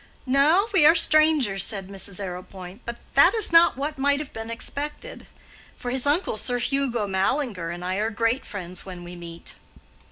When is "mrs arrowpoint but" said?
1.87-2.97